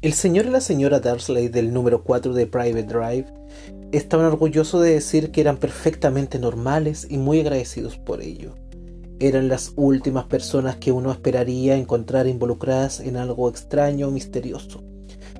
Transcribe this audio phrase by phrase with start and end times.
[0.00, 3.26] El señor y la señora Darsley del número 4 de Private Drive
[3.90, 8.54] estaban orgullosos de decir que eran perfectamente normales y muy agradecidos por ello.
[9.18, 14.84] Eran las últimas personas que uno esperaría encontrar involucradas en algo extraño o misterioso,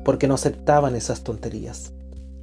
[0.04, 1.92] porque no aceptaban esas tonterías.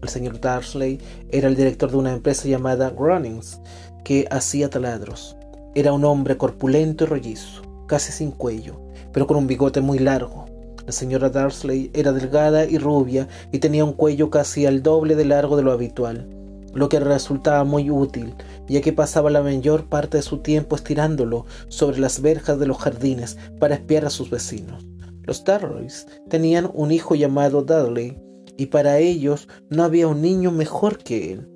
[0.02, 3.60] El señor Darsley era el director de una empresa llamada Runnings,
[4.06, 5.36] que hacía taladros.
[5.74, 8.80] Era un hombre corpulento y rollizo, casi sin cuello,
[9.12, 10.55] pero con un bigote muy largo,
[10.86, 15.26] la señora Darsley era delgada y rubia y tenía un cuello casi al doble de
[15.26, 16.28] largo de lo habitual,
[16.74, 18.36] lo que resultaba muy útil,
[18.68, 22.78] ya que pasaba la mayor parte de su tiempo estirándolo sobre las verjas de los
[22.78, 24.86] jardines para espiar a sus vecinos.
[25.24, 28.20] Los Darleys tenían un hijo llamado Dudley,
[28.58, 31.50] y para ellos no había un niño mejor que él.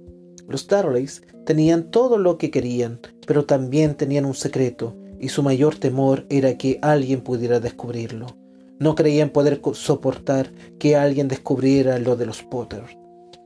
[0.48, 5.76] Los Darleys tenían todo lo que querían, pero también tenían un secreto, y su mayor
[5.76, 8.39] temor era que alguien pudiera descubrirlo.
[8.80, 12.84] No creían poder soportar que alguien descubriera lo de los Potter.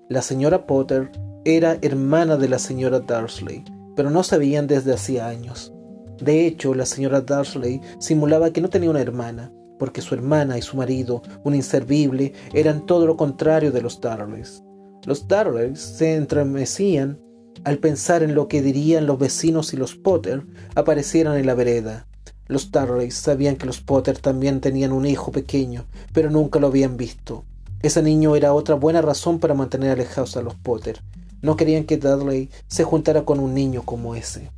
[0.10, 1.12] La señora Potter
[1.44, 3.64] era hermana de la señora Darsley,
[3.96, 5.74] pero no sabían desde hacía años.
[6.22, 10.62] De hecho, la señora Darsley simulaba que no tenía una hermana, porque su hermana y
[10.62, 14.64] su marido, un inservible, eran todo lo contrario de los Darleys.
[15.06, 17.20] Los Darleys se entremecían
[17.64, 20.46] al pensar en lo que dirían los vecinos y los Potter
[20.76, 22.08] aparecieran en la vereda.
[22.48, 26.98] Los Darleys sabían que los Potter también tenían un hijo pequeño, pero nunca lo habían
[26.98, 27.46] visto.
[27.82, 31.02] Ese niño era otra buena razón para mantener alejados a los Potter.
[31.42, 34.52] No querían que Dudley se juntara con un niño como ese.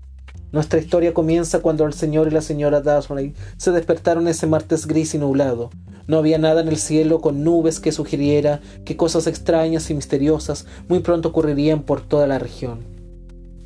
[0.52, 5.14] Nuestra historia comienza cuando el señor y la señora Dudley se despertaron ese martes gris
[5.14, 5.70] y nublado.
[6.08, 10.66] No había nada en el cielo con nubes que sugiriera que cosas extrañas y misteriosas
[10.88, 12.95] muy pronto ocurrirían por toda la región.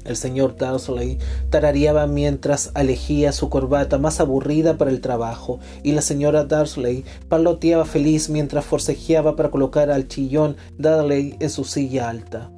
[0.09, 1.19] El señor Darsley
[1.52, 7.85] tarareaba mientras alejía su corbata más aburrida para el trabajo, y la señora Darsley paloteaba
[7.85, 12.49] feliz mientras forcejeaba para colocar al chillón Dudley en su silla alta.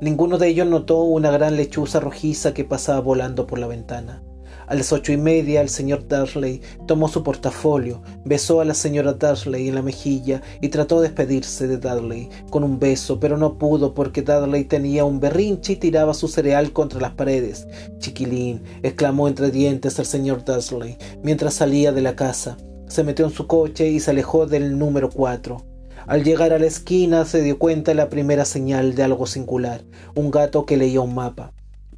[0.00, 4.22] Ninguno de ellos notó una gran lechuza rojiza que pasaba volando por la ventana.
[4.66, 9.12] A las ocho y media el señor Darley tomó su portafolio, besó a la señora
[9.12, 13.58] Darley en la mejilla y trató de despedirse de Dudley con un beso, pero no
[13.58, 17.66] pudo porque Dudley tenía un berrinche y tiraba su cereal contra las paredes.
[17.98, 22.56] Chiquilín, exclamó entre dientes el señor Dudley mientras salía de la casa.
[22.88, 25.64] Se metió en su coche y se alejó del número cuatro.
[26.06, 29.82] Al llegar a la esquina se dio cuenta de la primera señal de algo singular,
[30.14, 31.52] un gato que leía un mapa.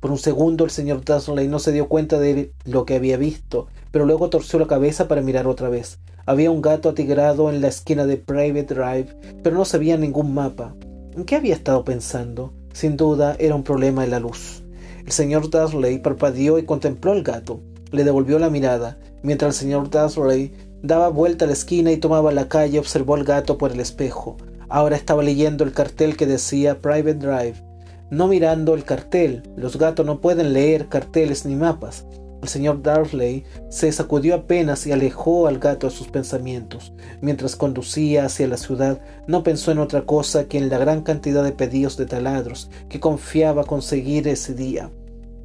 [0.07, 3.67] Por un segundo el señor Dursley no se dio cuenta de lo que había visto,
[3.91, 5.99] pero luego torció la cabeza para mirar otra vez.
[6.27, 10.33] Había un gato atigrado en la esquina de Private Drive, pero no se veía ningún
[10.33, 10.77] mapa.
[11.17, 12.55] ¿En qué había estado pensando?
[12.73, 14.63] Sin duda era un problema en la luz.
[15.05, 17.61] El señor Dursley parpadeó y contempló al gato.
[17.91, 19.01] Le devolvió la mirada.
[19.25, 20.53] Mientras el señor Dursley
[20.85, 24.37] daba vuelta a la esquina y tomaba la calle, observó al gato por el espejo.
[24.69, 27.66] Ahora estaba leyendo el cartel que decía Private Drive
[28.11, 29.43] no mirando el cartel.
[29.57, 32.07] Los gatos no pueden leer carteles ni mapas.
[32.43, 36.93] El señor Darley se sacudió apenas y alejó al gato de sus pensamientos.
[37.21, 41.43] Mientras conducía hacia la ciudad, no pensó en otra cosa que en la gran cantidad
[41.43, 44.91] de pedidos de taladros que confiaba conseguir ese día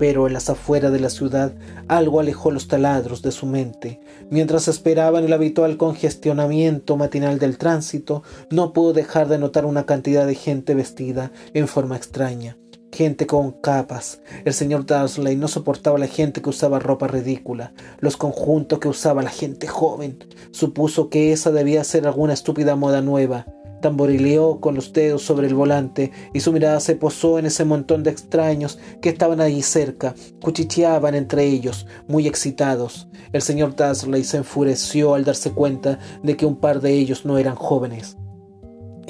[0.01, 1.53] pero en las afueras de la ciudad
[1.87, 3.99] algo alejó los taladros de su mente.
[4.31, 9.85] Mientras esperaba en el habitual congestionamiento matinal del tránsito, no pudo dejar de notar una
[9.85, 12.57] cantidad de gente vestida en forma extraña.
[12.91, 14.21] Gente con capas.
[14.43, 19.21] El señor Darsley no soportaba la gente que usaba ropa ridícula, los conjuntos que usaba
[19.21, 20.17] la gente joven.
[20.49, 23.45] Supuso que esa debía ser alguna estúpida moda nueva
[23.81, 28.03] tamborileó con los dedos sobre el volante y su mirada se posó en ese montón
[28.03, 33.07] de extraños que estaban allí cerca, cuchicheaban entre ellos, muy excitados.
[33.33, 37.37] El señor Darsley se enfureció al darse cuenta de que un par de ellos no
[37.37, 38.17] eran jóvenes.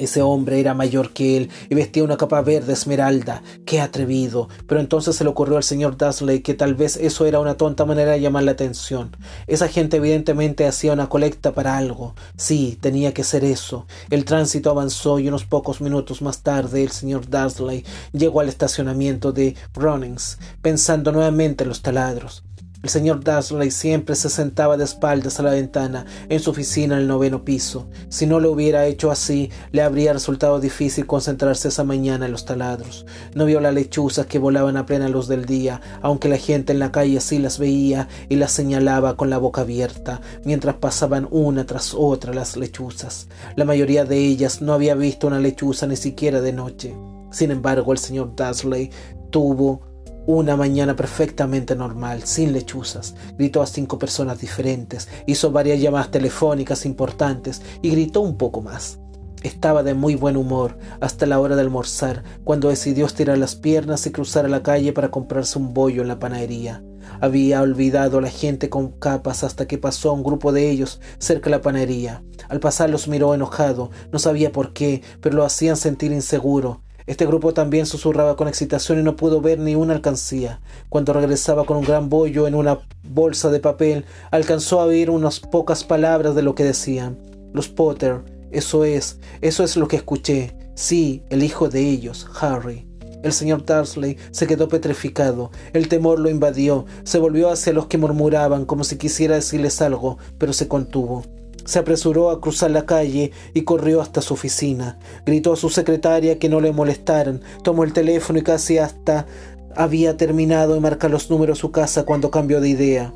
[0.02, 3.44] Ese hombre era mayor que él y vestía una capa verde esmeralda.
[3.64, 4.48] ¡Qué atrevido!
[4.66, 7.84] Pero entonces se le ocurrió al señor Dursley que tal vez eso era una tonta
[7.84, 9.16] manera de llamar la atención.
[9.46, 12.16] Esa gente evidentemente hacía una colecta para algo.
[12.36, 13.86] Sí, tenía que ser eso.
[14.10, 19.30] El tránsito avanzó y unos pocos minutos más tarde el señor Dursley llegó al estacionamiento
[19.30, 22.42] de Runnings, pensando nuevamente en los taladros.
[22.82, 27.02] El señor Dursley siempre se sentaba de espaldas a la ventana en su oficina en
[27.02, 27.86] el noveno piso.
[28.08, 32.44] Si no lo hubiera hecho así, le habría resultado difícil concentrarse esa mañana en los
[32.44, 33.06] taladros.
[33.36, 36.80] No vio las lechuzas que volaban a plena luz del día, aunque la gente en
[36.80, 41.64] la calle sí las veía y las señalaba con la boca abierta, mientras pasaban una
[41.64, 43.28] tras otra las lechuzas.
[43.54, 46.96] La mayoría de ellas no había visto una lechuza ni siquiera de noche.
[47.30, 48.90] Sin embargo, el señor Dursley
[49.30, 49.91] tuvo
[50.26, 53.14] una mañana perfectamente normal, sin lechuzas.
[53.36, 58.98] Gritó a cinco personas diferentes, hizo varias llamadas telefónicas importantes y gritó un poco más.
[59.42, 64.06] Estaba de muy buen humor hasta la hora de almorzar, cuando decidió estirar las piernas
[64.06, 66.84] y cruzar a la calle para comprarse un bollo en la panadería.
[67.20, 71.00] Había olvidado a la gente con capas hasta que pasó a un grupo de ellos
[71.18, 72.22] cerca de la panadería.
[72.48, 76.82] Al pasar los miró enojado, no sabía por qué, pero lo hacían sentir inseguro.
[77.12, 80.62] Este grupo también susurraba con excitación y no pudo ver ni una alcancía.
[80.88, 85.38] Cuando regresaba con un gran bollo en una bolsa de papel, alcanzó a oír unas
[85.38, 87.18] pocas palabras de lo que decían.
[87.52, 90.56] Los Potter, eso es, eso es lo que escuché.
[90.74, 92.88] Sí, el hijo de ellos, Harry.
[93.22, 95.50] El señor Darsley se quedó petrificado.
[95.74, 96.86] El temor lo invadió.
[97.04, 101.24] Se volvió hacia los que murmuraban como si quisiera decirles algo, pero se contuvo.
[101.64, 104.98] Se apresuró a cruzar la calle y corrió hasta su oficina.
[105.24, 107.40] Gritó a su secretaria que no le molestaran.
[107.62, 109.26] Tomó el teléfono y casi hasta
[109.74, 113.12] había terminado de marcar los números de su casa cuando cambió de idea.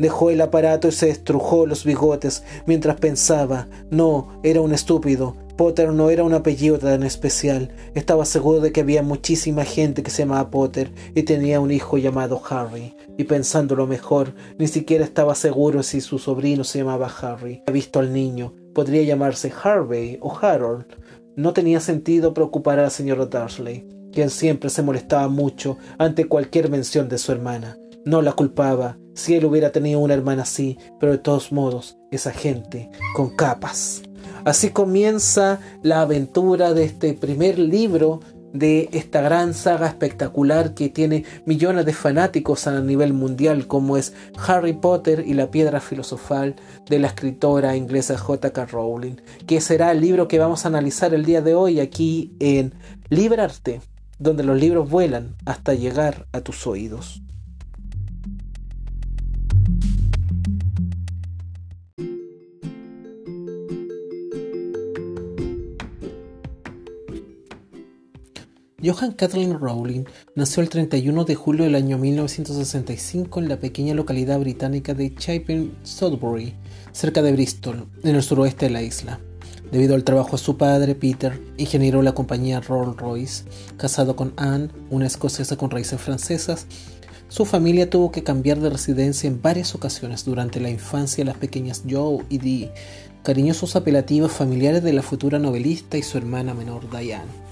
[0.00, 3.68] Dejó el aparato y se estrujó los bigotes mientras pensaba.
[3.90, 5.36] No, era un estúpido.
[5.58, 7.70] Potter no era un apellido tan especial.
[7.94, 11.98] Estaba seguro de que había muchísima gente que se llamaba Potter y tenía un hijo
[11.98, 12.96] llamado Harry.
[13.18, 17.62] Y pensándolo mejor, ni siquiera estaba seguro si su sobrino se llamaba Harry.
[17.66, 18.54] Ha visto al niño.
[18.74, 20.86] Podría llamarse Harvey o Harold.
[21.36, 26.70] No tenía sentido preocupar a la señora Dursley, quien siempre se molestaba mucho ante cualquier
[26.70, 27.76] mención de su hermana.
[28.06, 32.32] No la culpaba si él hubiera tenido una hermana así, pero de todos modos, esa
[32.32, 34.02] gente con capas.
[34.44, 38.20] Así comienza la aventura de este primer libro
[38.52, 44.12] de esta gran saga espectacular que tiene millones de fanáticos a nivel mundial como es
[44.46, 46.56] Harry Potter y la piedra filosofal
[46.88, 48.66] de la escritora inglesa J.K.
[48.66, 49.16] Rowling,
[49.46, 52.74] que será el libro que vamos a analizar el día de hoy aquí en
[53.08, 53.80] Librarte,
[54.18, 57.22] donde los libros vuelan hasta llegar a tus oídos.
[68.82, 70.04] Johann Kathleen Rowling
[70.34, 75.74] nació el 31 de julio del año 1965 en la pequeña localidad británica de Chapin,
[75.82, 76.54] Sudbury,
[76.90, 79.20] cerca de Bristol, en el suroeste de la isla.
[79.70, 83.44] Debido al trabajo de su padre, Peter, ingeniero de la compañía Rolls-Royce,
[83.76, 86.66] casado con Anne, una escocesa con raíces francesas,
[87.28, 91.36] su familia tuvo que cambiar de residencia en varias ocasiones durante la infancia de las
[91.36, 92.72] pequeñas Joe y Dee,
[93.24, 97.49] cariñosos apelativos familiares de la futura novelista y su hermana menor Diane.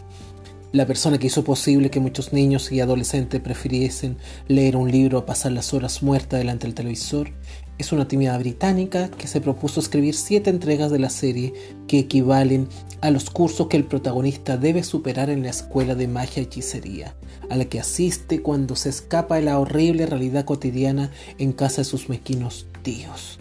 [0.70, 4.18] La persona que hizo posible que muchos niños y adolescentes prefiriesen
[4.48, 7.30] leer un libro a pasar las horas muertas delante del televisor
[7.78, 11.54] es una tímida británica que se propuso escribir siete entregas de la serie
[11.86, 12.68] que equivalen
[13.00, 17.14] a los cursos que el protagonista debe superar en la escuela de magia y hechicería,
[17.48, 21.84] a la que asiste cuando se escapa de la horrible realidad cotidiana en casa de
[21.86, 23.38] sus mezquinos tíos.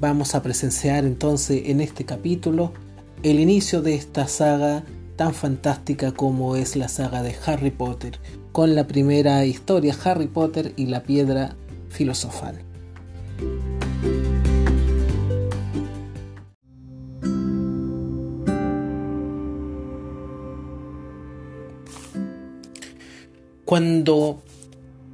[0.00, 2.72] Vamos a presenciar entonces en este capítulo
[3.22, 4.82] el inicio de esta saga
[5.16, 8.18] tan fantástica como es la saga de Harry Potter,
[8.52, 11.56] con la primera historia Harry Potter y la piedra
[11.88, 12.60] filosofal.
[23.64, 24.42] Cuando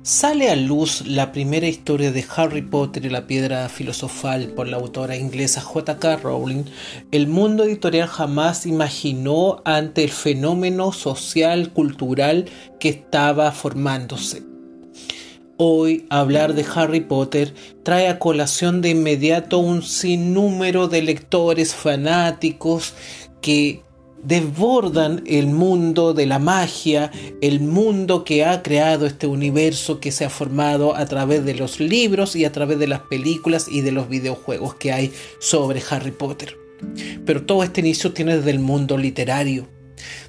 [0.09, 4.79] Sale a luz la primera historia de Harry Potter y la piedra filosofal por la
[4.79, 6.17] autora inglesa J.K.
[6.17, 6.65] Rowling.
[7.13, 12.47] El mundo editorial jamás imaginó ante el fenómeno social, cultural
[12.81, 14.45] que estaba formándose.
[15.59, 22.95] Hoy hablar de Harry Potter trae a colación de inmediato un sinnúmero de lectores fanáticos
[23.43, 23.83] que
[24.23, 27.11] desbordan el mundo de la magia,
[27.41, 31.81] el mundo que ha creado este universo que se ha formado a través de los
[31.81, 36.13] libros y a través de las películas y de los videojuegos que hay sobre Harry
[36.13, 36.57] Potter.
[37.25, 39.69] Pero todo este inicio tiene desde el mundo literario,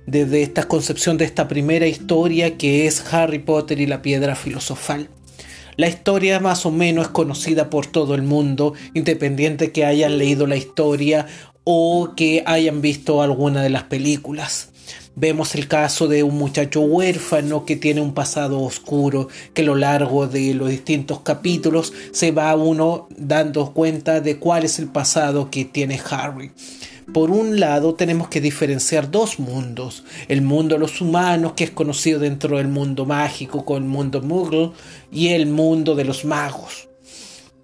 [0.05, 5.09] desde esta concepción de esta primera historia que es Harry Potter y la piedra filosofal.
[5.79, 10.45] La historia más o menos es conocida por todo el mundo, independiente que hayan leído
[10.45, 11.25] la historia
[11.63, 14.69] o que hayan visto alguna de las películas.
[15.15, 19.75] Vemos el caso de un muchacho huérfano que tiene un pasado oscuro, que a lo
[19.75, 25.51] largo de los distintos capítulos se va uno dando cuenta de cuál es el pasado
[25.51, 26.51] que tiene Harry.
[27.13, 31.71] Por un lado tenemos que diferenciar dos mundos, el mundo de los humanos, que es
[31.71, 34.71] conocido dentro del mundo mágico con el mundo muggle,
[35.11, 36.88] y el mundo de los magos.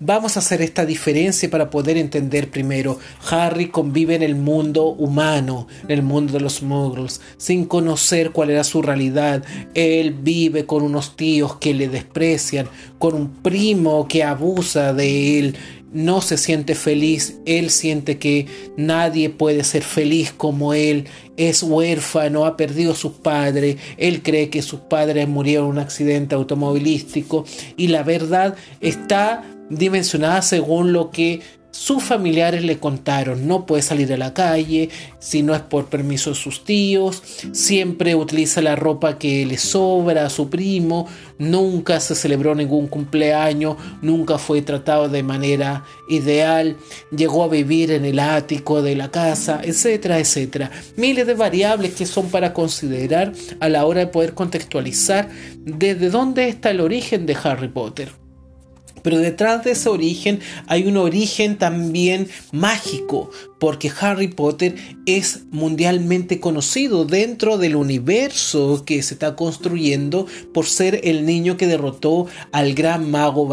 [0.02, 3.00] Vamos a hacer esta diferencia para poder entender primero.
[3.32, 8.50] Harry convive en el mundo humano, en el mundo de los muggles, sin conocer cuál
[8.50, 9.46] era su realidad.
[9.74, 12.68] Él vive con unos tíos que le desprecian,
[13.00, 15.56] con un primo que abusa de él.
[15.94, 21.06] no se siente feliz, él siente que nadie puede ser feliz como él,
[21.38, 25.80] es huérfano, ha perdido a sus padres, él cree que sus padres murieron en un
[25.80, 27.46] accidente automovilístico
[27.78, 31.41] y la verdad está dimensionada según lo que
[31.75, 36.29] sus familiares le contaron, no puede salir a la calle si no es por permiso
[36.29, 41.05] de sus tíos, siempre utiliza la ropa que le sobra a su primo,
[41.38, 46.77] nunca se celebró ningún cumpleaños, nunca fue tratado de manera ideal,
[47.13, 50.72] llegó a vivir en el ático de la casa, etcétera, etcétera.
[50.95, 56.48] Miles de variables que son para considerar a la hora de poder contextualizar desde dónde
[56.48, 58.25] está el origen de Harry Potter.
[59.06, 66.40] Pero detrás de ese origen hay un origen también mágico, porque Harry Potter es mundialmente
[66.40, 72.74] conocido dentro del universo que se está construyendo por ser el niño que derrotó al
[72.74, 73.48] gran mago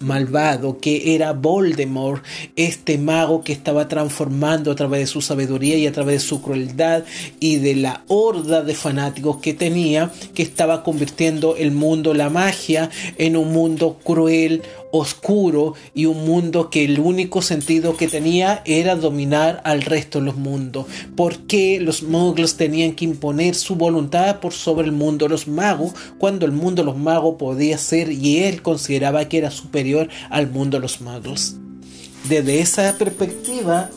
[0.00, 2.24] malvado que era Voldemort,
[2.56, 6.40] este mago que estaba transformando a través de su sabiduría y a través de su
[6.40, 7.04] crueldad
[7.40, 12.88] y de la horda de fanáticos que tenía, que estaba convirtiendo el mundo, la magia,
[13.18, 18.96] en un mundo cruel, oscuro y un mundo que el único sentido que tenía era
[18.96, 20.86] dominar al resto de los mundos.
[21.16, 25.48] ¿Por qué los muggles tenían que imponer su voluntad por sobre el mundo de los
[25.48, 30.08] magos cuando el mundo de los magos podía ser y él consideraba que era superior
[30.30, 31.56] al mundo de los magos?
[32.28, 33.90] Desde esa perspectiva,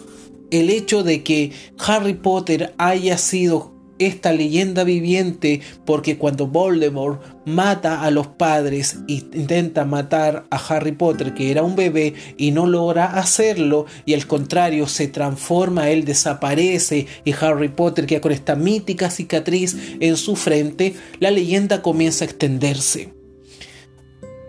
[0.51, 3.73] el hecho de que Harry Potter haya sido
[4.05, 10.91] esta leyenda viviente porque cuando Voldemort mata a los padres e intenta matar a Harry
[10.91, 16.05] Potter que era un bebé y no logra hacerlo y al contrario se transforma, él
[16.05, 22.25] desaparece y Harry Potter queda con esta mítica cicatriz en su frente, la leyenda comienza
[22.25, 23.20] a extenderse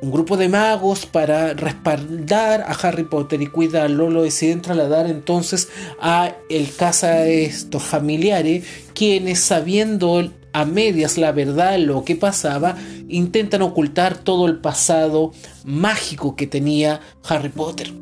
[0.02, 5.68] un grupo de magos para respaldar a Harry Potter y cuidarlo lo deciden trasladar entonces
[6.00, 12.76] a el casa de estos familiares quienes sabiendo a medias la verdad lo que pasaba
[13.09, 15.32] intentan ocultar todo el pasado
[15.64, 18.01] mágico que tenía Harry Potter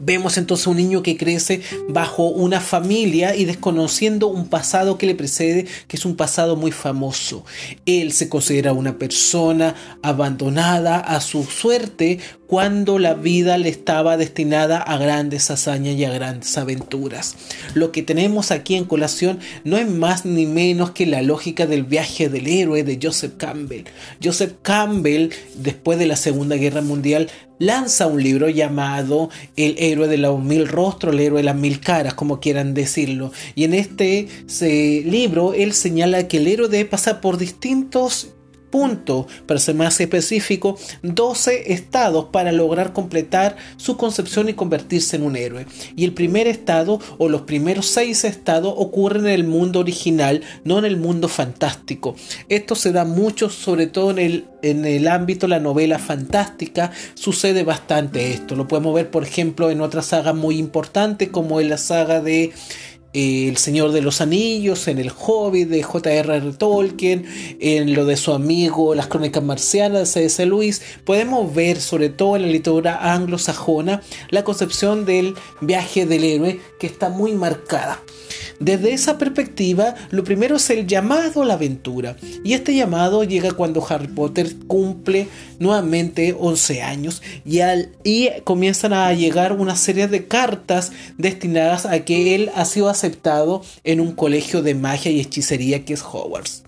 [0.00, 5.14] Vemos entonces un niño que crece bajo una familia y desconociendo un pasado que le
[5.14, 7.44] precede, que es un pasado muy famoso.
[7.84, 14.78] Él se considera una persona abandonada a su suerte cuando la vida le estaba destinada
[14.78, 17.36] a grandes hazañas y a grandes aventuras.
[17.74, 21.84] Lo que tenemos aquí en colación no es más ni menos que la lógica del
[21.84, 23.84] viaje del héroe de Joseph Campbell.
[24.22, 30.18] Joseph Campbell, después de la Segunda Guerra Mundial, lanza un libro llamado El héroe de
[30.18, 33.32] los mil rostros, el héroe de las mil caras, como quieran decirlo.
[33.54, 34.28] Y en este
[35.04, 38.34] libro él señala que el héroe debe pasar por distintos
[38.70, 45.22] punto, para ser más específico, 12 estados para lograr completar su concepción y convertirse en
[45.22, 45.66] un héroe.
[45.96, 50.78] Y el primer estado o los primeros seis estados ocurren en el mundo original, no
[50.78, 52.14] en el mundo fantástico.
[52.48, 56.92] Esto se da mucho, sobre todo en el, en el ámbito de la novela fantástica,
[57.14, 58.54] sucede bastante esto.
[58.54, 62.52] Lo podemos ver, por ejemplo, en otra saga muy importante como en la saga de
[63.12, 66.52] el Señor de los Anillos, en El Hobbit de J.R.R.
[66.52, 67.24] Tolkien,
[67.60, 70.46] en lo de su amigo Las Crónicas Marcianas de C.S.
[70.46, 76.60] Lewis, podemos ver, sobre todo en la literatura anglosajona, la concepción del viaje del héroe
[76.78, 78.02] que está muy marcada.
[78.60, 82.16] Desde esa perspectiva, lo primero es el llamado a la aventura.
[82.42, 85.28] Y este llamado llega cuando Harry Potter cumple
[85.60, 92.50] nuevamente 11 años y, comienzan a llegar una serie de cartas destinadas a que él
[92.54, 96.64] ha sido aceptado en un colegio de magia y hechicería que es Hogwarts.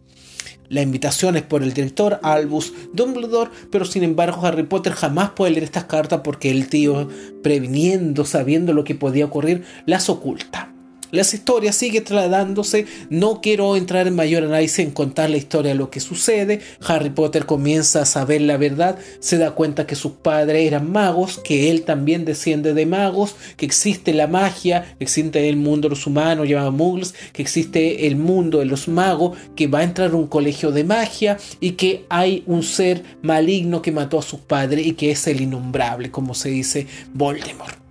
[0.68, 5.50] La invitación es por el director Albus Dumbledore, pero sin embargo Harry Potter jamás puede
[5.50, 7.08] leer estas cartas porque el tío,
[7.42, 10.72] previniendo, sabiendo lo que podía ocurrir, las oculta.
[11.10, 12.86] Las historias sigue trasladándose.
[13.08, 16.60] No quiero entrar en mayor análisis en contar la historia de lo que sucede.
[16.86, 21.38] Harry Potter comienza a saber la verdad, se da cuenta que sus padres eran magos,
[21.38, 25.96] que él también desciende de magos, que existe la magia, que existe el mundo de
[25.96, 30.10] los humanos llamado Muggles, que existe el mundo de los magos, que va a entrar
[30.10, 34.40] a un colegio de magia y que hay un ser maligno que mató a sus
[34.40, 37.89] padres y que es el innombrable, como se dice Voldemort.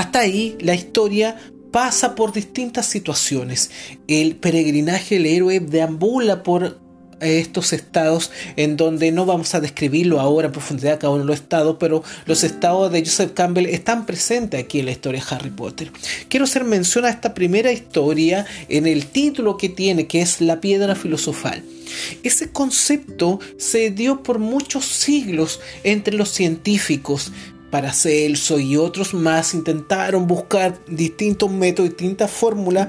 [0.00, 1.36] Hasta ahí la historia
[1.72, 3.70] pasa por distintas situaciones.
[4.08, 6.80] El peregrinaje del héroe deambula por
[7.20, 11.40] estos estados en donde no vamos a describirlo ahora en profundidad cada uno de los
[11.40, 15.50] estados, pero los estados de Joseph Campbell están presentes aquí en la historia de Harry
[15.50, 15.92] Potter.
[16.30, 20.62] Quiero hacer mención a esta primera historia en el título que tiene, que es La
[20.62, 21.62] piedra filosofal.
[22.22, 27.32] Ese concepto se dio por muchos siglos entre los científicos,
[27.70, 32.88] Paracelso y otros más intentaron buscar distintos métodos, distintas fórmulas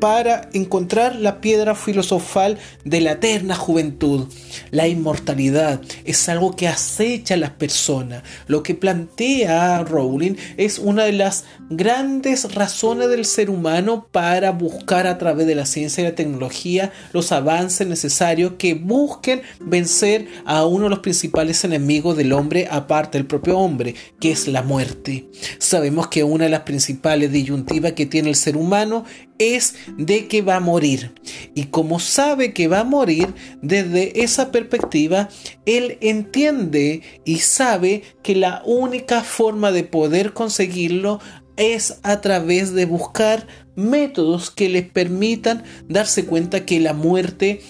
[0.00, 4.26] para encontrar la piedra filosofal de la eterna juventud.
[4.70, 8.22] La inmortalidad es algo que acecha a las personas.
[8.46, 15.06] Lo que plantea Rowling es una de las grandes razones del ser humano para buscar
[15.06, 20.64] a través de la ciencia y la tecnología los avances necesarios que busquen vencer a
[20.66, 25.26] uno de los principales enemigos del hombre aparte del propio hombre, que es la muerte.
[25.58, 29.04] Sabemos que una de las principales disyuntivas que tiene el ser humano
[29.38, 31.14] es de que va a morir.
[31.54, 35.28] Y como sabe que va a morir, desde esa perspectiva,
[35.64, 41.20] él entiende y sabe que la única forma de poder conseguirlo
[41.56, 47.60] es a través de buscar métodos que les permitan darse cuenta que la muerte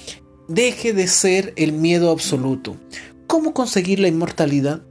[0.49, 2.77] deje de ser el miedo absoluto.
[3.27, 4.83] ¿Cómo conseguir la inmortalidad?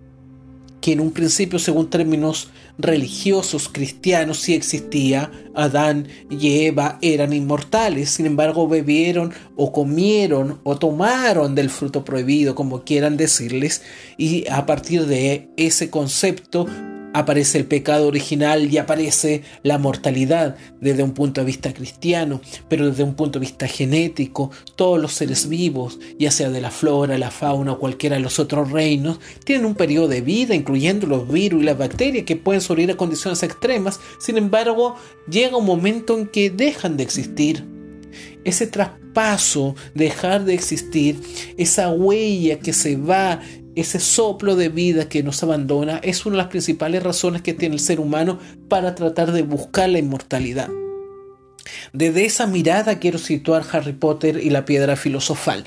[0.82, 5.32] Que en un principio, según términos religiosos cristianos sí existía.
[5.53, 12.55] Adán y Eva eran inmortales, sin embargo bebieron o comieron o tomaron del fruto prohibido,
[12.55, 13.82] como quieran decirles,
[14.17, 16.67] y a partir de ese concepto
[17.16, 22.90] aparece el pecado original y aparece la mortalidad desde un punto de vista cristiano, pero
[22.90, 27.18] desde un punto de vista genético, todos los seres vivos, ya sea de la flora,
[27.18, 31.32] la fauna o cualquiera de los otros reinos, tienen un periodo de vida, incluyendo los
[31.32, 34.98] virus y las bacterias que pueden sobrevivir a condiciones extremas, sin embargo,
[35.30, 37.64] llega un momento en que dejan de existir.
[38.44, 41.18] Ese traspaso, dejar de existir,
[41.58, 43.40] esa huella que se va
[43.75, 47.75] ese soplo de vida que nos abandona es una de las principales razones que tiene
[47.75, 48.39] el ser humano
[48.70, 50.70] para tratar de buscar la inmortalidad.
[51.94, 55.66] Desde esa mirada quiero situar Harry Potter y la piedra filosofal.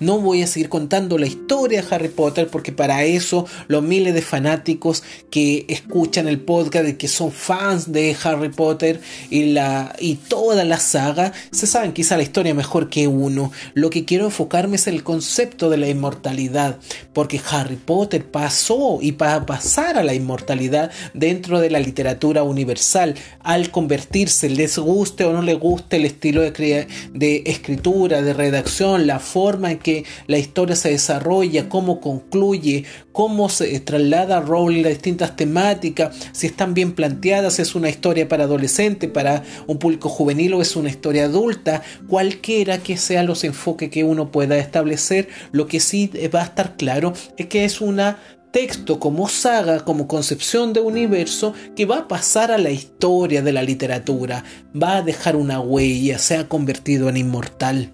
[0.00, 4.14] No voy a seguir contando la historia de Harry Potter porque para eso los miles
[4.14, 9.94] de fanáticos que escuchan el podcast de que son fans de Harry Potter y, la,
[9.98, 13.52] y toda la saga se saben quizá la historia mejor que uno.
[13.74, 16.78] Lo que quiero enfocarme es el concepto de la inmortalidad
[17.12, 23.14] porque Harry Potter pasó y para pasar a la inmortalidad dentro de la literatura universal
[23.42, 29.06] al convertirse, les guste o no le guste el estilo de, de escritura, de redacción,
[29.06, 34.82] la forma en que la historia se desarrolla, cómo concluye, cómo se traslada a Rowling
[34.82, 39.78] las distintas temáticas, si están bien planteadas, si es una historia para adolescente, para un
[39.78, 44.56] público juvenil o es una historia adulta, cualquiera que sean los enfoques que uno pueda
[44.58, 48.18] establecer, lo que sí va a estar claro es que es una
[48.50, 53.52] texto como saga, como concepción de universo que va a pasar a la historia de
[53.52, 54.44] la literatura,
[54.80, 57.92] va a dejar una huella, se ha convertido en inmortal.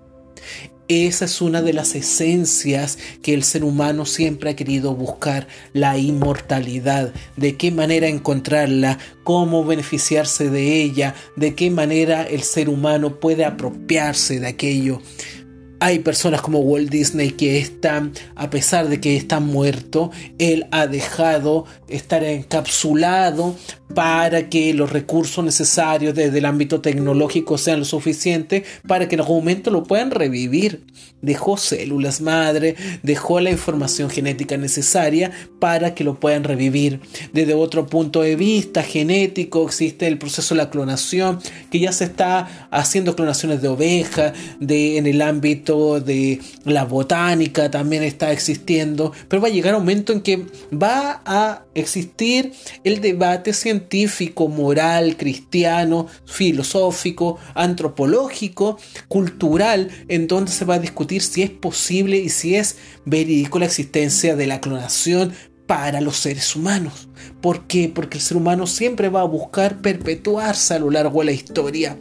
[0.86, 5.96] Esa es una de las esencias que el ser humano siempre ha querido buscar, la
[5.96, 13.18] inmortalidad, de qué manera encontrarla, cómo beneficiarse de ella, de qué manera el ser humano
[13.18, 15.00] puede apropiarse de aquello.
[15.84, 20.86] Hay personas como Walt Disney que están, a pesar de que está muerto, él ha
[20.86, 23.54] dejado estar encapsulado
[23.94, 29.20] para que los recursos necesarios desde el ámbito tecnológico sean lo suficiente para que en
[29.20, 30.86] algún momento lo puedan revivir.
[31.20, 37.00] Dejó células madre, dejó la información genética necesaria para que lo puedan revivir.
[37.32, 42.04] Desde otro punto de vista genético existe el proceso de la clonación, que ya se
[42.04, 49.12] está haciendo clonaciones de oveja, de, en el ámbito de la botánica también está existiendo,
[49.28, 52.52] pero va a llegar un momento en que va a existir
[52.84, 61.42] el debate científico, moral, cristiano, filosófico, antropológico, cultural, en donde se va a discutir si
[61.42, 65.32] es posible y si es verídico la existencia de la clonación
[65.66, 67.08] para los seres humanos.
[67.40, 67.90] ¿Por qué?
[67.92, 71.98] Porque el ser humano siempre va a buscar perpetuarse a lo largo de la historia.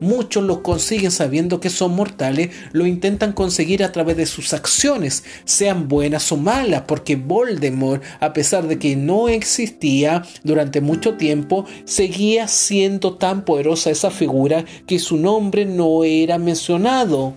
[0.00, 5.24] Muchos lo consiguen sabiendo que son mortales, lo intentan conseguir a través de sus acciones,
[5.44, 11.66] sean buenas o malas, porque Voldemort, a pesar de que no existía durante mucho tiempo,
[11.84, 17.34] seguía siendo tan poderosa esa figura que su nombre no era mencionado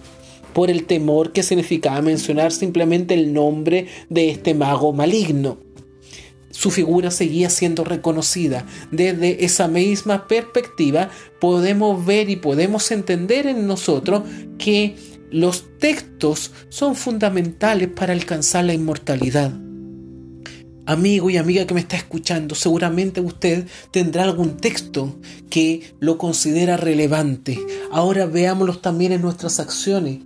[0.54, 5.67] por el temor que significaba mencionar simplemente el nombre de este mago maligno
[6.58, 8.66] su figura seguía siendo reconocida.
[8.92, 14.24] Desde esa misma perspectiva podemos ver y podemos entender en nosotros
[14.58, 14.96] que
[15.30, 19.52] los textos son fundamentales para alcanzar la inmortalidad.
[20.88, 25.16] Amigo y amiga que me está escuchando, seguramente usted tendrá algún texto
[25.52, 27.60] que lo considera relevante.
[27.92, 30.22] Ahora veámoslos también en nuestras acciones.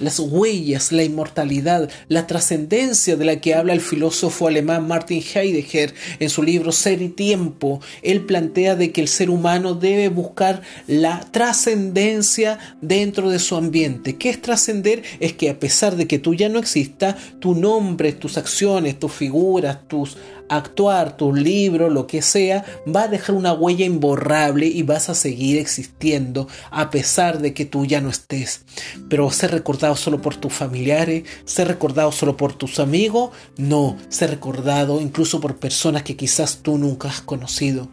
[0.00, 5.94] Las huellas, la inmortalidad, la trascendencia de la que habla el filósofo alemán Martin Heidegger
[6.18, 7.80] en su libro Ser y Tiempo.
[8.02, 14.16] Él plantea de que el ser humano debe buscar la trascendencia dentro de su ambiente.
[14.16, 15.02] ¿Qué es trascender?
[15.20, 19.12] Es que a pesar de que tú ya no existas, tu nombre, tus acciones, tus
[19.12, 20.16] figuras, tus
[20.48, 25.14] actuar, tu libro, lo que sea, va a dejar una huella imborrable y vas a
[25.14, 28.62] seguir existiendo a pesar de que tú ya no estés.
[29.08, 34.30] Pero ser recordado solo por tus familiares, ser recordado solo por tus amigos, no, ser
[34.30, 37.88] recordado incluso por personas que quizás tú nunca has conocido.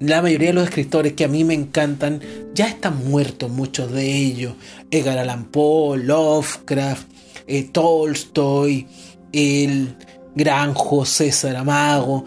[0.00, 2.20] La mayoría de los escritores que a mí me encantan
[2.52, 4.54] ya están muertos, muchos de ellos.
[4.90, 7.08] Edgar Allan Poe, Lovecraft,
[7.46, 8.86] eh, Tolstoy,
[9.32, 9.96] el
[10.34, 12.24] gran José Saramago,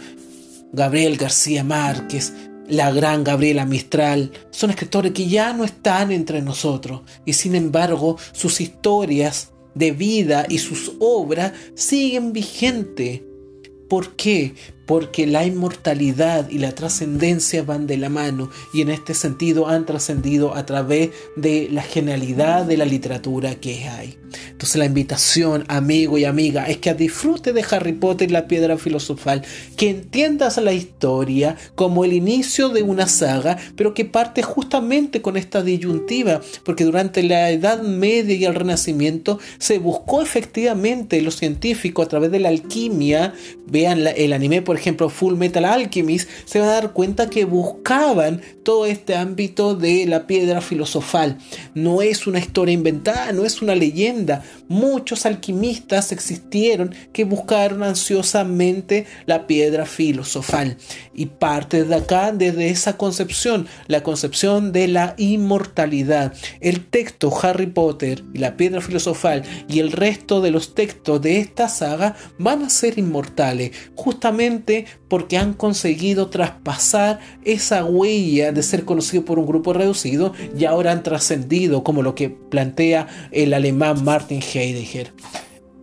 [0.72, 2.34] Gabriel García Márquez,
[2.68, 8.18] la gran Gabriela Mistral, son escritores que ya no están entre nosotros y sin embargo
[8.34, 13.22] sus historias de vida y sus obras siguen vigentes.
[13.88, 14.54] ¿Por qué?
[14.88, 19.86] porque la inmortalidad y la trascendencia van de la mano y en este sentido han
[19.86, 24.18] trascendido a través de la genialidad de la literatura que hay.
[24.50, 28.78] Entonces la invitación, amigo y amiga, es que disfrute de Harry Potter y la piedra
[28.78, 29.44] filosofal,
[29.76, 35.38] que entiendas la historia como el inicio de una saga, pero que parte justamente con
[35.38, 42.06] esta disyuntiva, porque durante la Edad Media y el Renacimiento se buscó efectivamente los científicos
[42.06, 43.34] a través de la alquimia,
[43.68, 48.42] vean el anime por ejemplo Full Metal Alchemist, se van a dar cuenta que buscaban
[48.64, 51.38] todo este ámbito de la piedra filosofal.
[51.74, 54.17] No es una historia inventada, no es una leyenda.
[54.68, 60.78] Muchos alquimistas existieron que buscaron ansiosamente la piedra filosofal.
[61.14, 66.34] Y parte de acá, desde esa concepción, la concepción de la inmortalidad.
[66.62, 71.40] El texto Harry Potter y la piedra filosofal y el resto de los textos de
[71.40, 73.72] esta saga van a ser inmortales.
[73.96, 80.66] Justamente porque han conseguido traspasar esa huella de ser conocido por un grupo reducido y
[80.66, 85.14] ahora han trascendido como lo que plantea el alemán Martin Heidegger.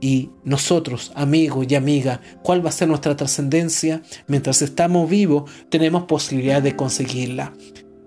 [0.00, 4.02] Y nosotros, amigos y amigas, ¿cuál va a ser nuestra trascendencia?
[4.26, 7.54] Mientras estamos vivos, tenemos posibilidad de conseguirla.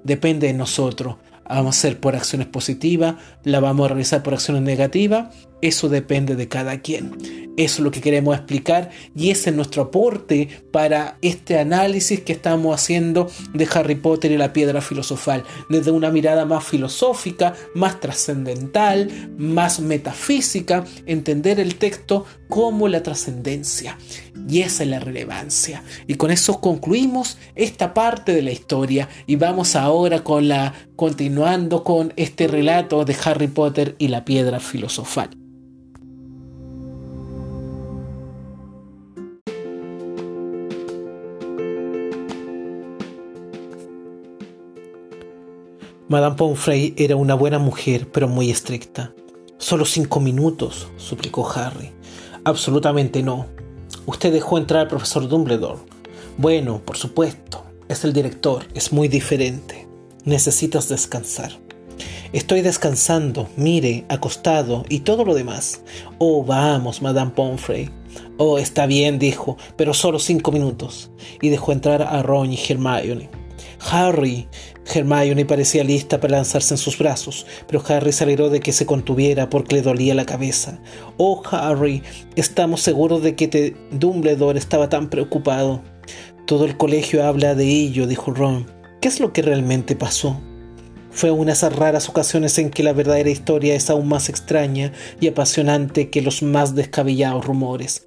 [0.04, 1.16] Depende de nosotros.
[1.50, 6.36] Vamos a hacer por acciones positivas, la vamos a realizar por acciones negativas eso depende
[6.36, 7.48] de cada quien.
[7.58, 12.34] Eso es lo que queremos explicar y ese es nuestro aporte para este análisis que
[12.34, 18.00] estamos haciendo de Harry Potter y la piedra filosofal, desde una mirada más filosófica, más
[18.00, 23.98] trascendental, más metafísica, entender el texto como la trascendencia.
[24.48, 25.84] Y esa es la relevancia.
[26.06, 31.84] Y con eso concluimos esta parte de la historia y vamos ahora con la continuando
[31.84, 35.47] con este relato de Harry Potter y la piedra filosofal.
[46.10, 49.14] Madame Pomfrey era una buena mujer, pero muy estricta.
[49.58, 51.92] Solo cinco minutos, suplicó Harry.
[52.46, 53.48] Absolutamente no.
[54.06, 55.82] Usted dejó entrar al profesor Dumbledore.
[56.38, 57.66] Bueno, por supuesto.
[57.90, 58.64] Es el director.
[58.74, 59.86] Es muy diferente.
[60.24, 61.52] Necesitas descansar.
[62.32, 65.82] Estoy descansando, mire, acostado y todo lo demás.
[66.20, 67.90] Oh, vamos, Madame Pomfrey.
[68.38, 71.12] Oh, está bien, dijo, pero solo cinco minutos.
[71.42, 73.30] Y dejó entrar a Ron y Hermione.
[73.92, 74.48] Harry.
[74.94, 78.86] Hermione parecía lista para lanzarse en sus brazos, pero Harry se alegró de que se
[78.86, 80.80] contuviera porque le dolía la cabeza.
[81.18, 82.04] Oh, Harry,
[82.36, 85.82] estamos seguros de que te Dumbledore estaba tan preocupado.
[86.46, 88.66] Todo el colegio habla de ello, dijo Ron.
[89.02, 90.42] ¿Qué es lo que realmente pasó?
[91.18, 94.92] Fue una de esas raras ocasiones en que la verdadera historia es aún más extraña
[95.20, 98.06] y apasionante que los más descabellados rumores.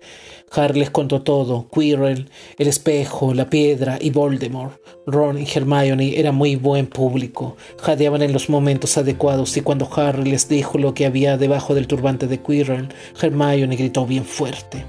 [0.53, 4.81] Harry les contó todo, Quirrell, el espejo, la piedra y Voldemort.
[5.09, 10.31] Ron y Hermione eran muy buen público, jadeaban en los momentos adecuados y cuando Harry
[10.31, 14.85] les dijo lo que había debajo del turbante de Quirrell, Hermione gritó bien fuerte.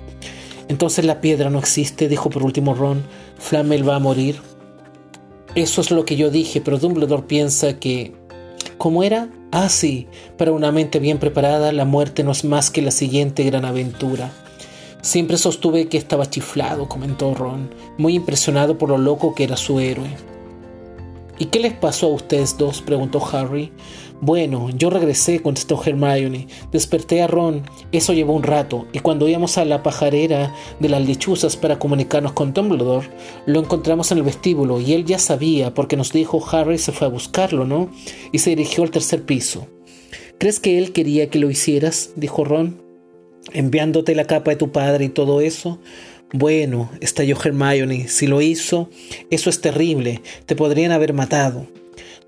[0.68, 3.02] Entonces la piedra no existe, dijo por último Ron.
[3.40, 4.51] Flamel va a morir.
[5.54, 8.14] Eso es lo que yo dije, pero Dumbledore piensa que...
[8.78, 9.30] ¿Cómo era?
[9.52, 13.44] Ah, sí, para una mente bien preparada, la muerte no es más que la siguiente
[13.44, 14.32] gran aventura.
[15.02, 19.80] Siempre sostuve que estaba chiflado, comentó Ron, muy impresionado por lo loco que era su
[19.82, 20.10] héroe.
[21.38, 22.82] ¿Y qué les pasó a ustedes dos?
[22.82, 23.72] preguntó Harry.
[24.22, 26.48] Bueno, yo regresé, contestó Hermione.
[26.72, 27.64] Desperté a Ron.
[27.92, 32.34] Eso llevó un rato, y cuando íbamos a la pajarera de las lechuzas para comunicarnos
[32.34, 33.10] con Dumbledore,
[33.48, 37.08] lo encontramos en el vestíbulo, y él ya sabía, porque nos dijo Harry se fue
[37.08, 37.90] a buscarlo, ¿no?
[38.32, 39.68] Y se dirigió al tercer piso.
[40.38, 42.12] ¿Crees que él quería que lo hicieras?
[42.16, 42.80] dijo Ron.
[43.54, 45.80] Enviándote la capa de tu padre y todo eso.
[46.32, 48.90] Bueno, estalló Hermione, si lo hizo,
[49.32, 51.68] eso es terrible, te podrían haber matado.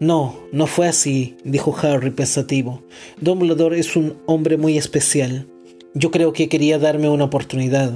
[0.03, 2.83] No, no fue así, dijo Harry pensativo.
[3.21, 5.47] Dumbledore es un hombre muy especial.
[5.93, 7.93] Yo creo que quería darme una oportunidad.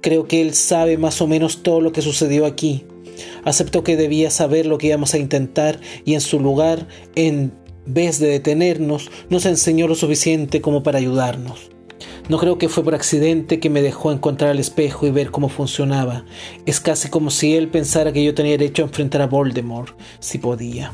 [0.00, 2.84] Creo que él sabe más o menos todo lo que sucedió aquí.
[3.44, 7.52] Aceptó que debía saber lo que íbamos a intentar y en su lugar, en
[7.86, 11.70] vez de detenernos, nos enseñó lo suficiente como para ayudarnos.
[12.28, 15.48] No creo que fue por accidente que me dejó encontrar el espejo y ver cómo
[15.48, 16.24] funcionaba.
[16.66, 20.38] Es casi como si él pensara que yo tenía derecho a enfrentar a Voldemort, si
[20.38, 20.90] podía.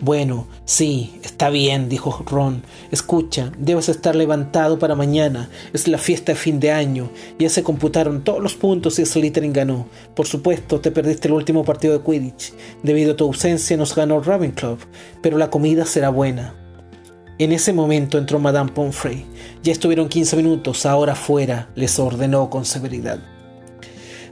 [0.00, 2.62] Bueno, sí, está bien, dijo Ron.
[2.90, 5.48] Escucha, debes estar levantado para mañana.
[5.72, 7.10] Es la fiesta de fin de año.
[7.38, 9.86] Ya se computaron todos los puntos y Slytherin ganó.
[10.14, 12.52] Por supuesto, te perdiste el último partido de Quidditch.
[12.82, 14.78] Debido a tu ausencia nos ganó Ravenclaw,
[15.22, 16.54] pero la comida será buena.
[17.38, 19.24] En ese momento entró Madame Pomfrey.
[19.62, 23.33] Ya estuvieron 15 minutos, ahora fuera, les ordenó con severidad.